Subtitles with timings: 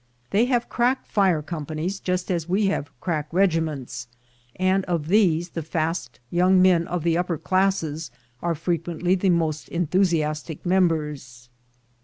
[0.31, 4.07] They have crack fire companies just as we have crack regiments,
[4.55, 8.09] and of these the fast young men of the upper classes
[8.41, 11.49] are frequently the most enthusiastic members.